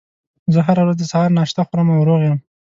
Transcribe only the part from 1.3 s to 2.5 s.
ناشته خورم او روغ یم